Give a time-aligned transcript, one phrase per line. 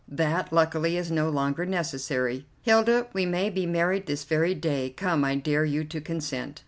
[0.09, 2.47] That, luckily, is no longer necessary.
[2.63, 4.89] Hilda, we may be married this very day.
[4.89, 6.59] Come, I dare you to consent."